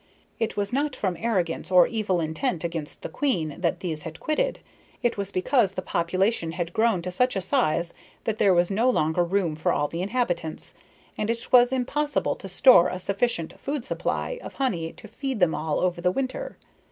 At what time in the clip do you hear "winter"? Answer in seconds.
16.11-16.57